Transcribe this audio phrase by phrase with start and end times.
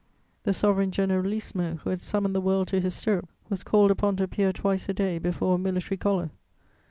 [0.45, 4.23] The Sovereign Generalissimo who had summoned the world to his stirrup was called upon to
[4.23, 6.31] appear twice a day before a military collar.